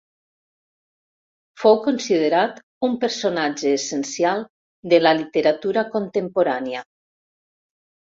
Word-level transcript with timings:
Fou 1.63 1.77
considerat 1.83 2.57
un 2.89 2.97
personatge 3.05 3.77
essencial 3.83 4.45
de 4.95 5.03
la 5.07 5.15
literatura 5.23 5.89
contemporània. 5.97 6.87